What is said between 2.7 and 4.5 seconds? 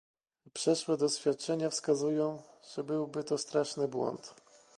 że byłby to straszny błąd